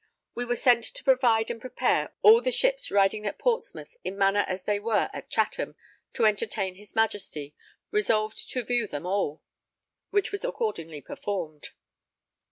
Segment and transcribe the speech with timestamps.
[0.33, 4.43] We were sent to provide and prepare all the ships riding at Portsmouth in manner
[4.47, 5.75] as they were at Chatham,
[6.13, 7.53] to entertain his Majesty,
[7.91, 9.43] resolved to view them all;
[10.09, 11.69] which was accordingly performed.